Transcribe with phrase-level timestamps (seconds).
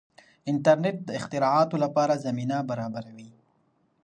[0.51, 3.29] انټرنیټ د اختراعاتو لپاره زمینه برابروي.